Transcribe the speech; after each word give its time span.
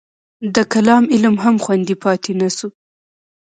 د 0.55 0.57
کلام 0.73 1.03
علم 1.13 1.35
هم 1.43 1.55
خوندي 1.63 1.95
پاتې 2.03 2.31
نه 2.41 2.49
شو. 2.57 2.67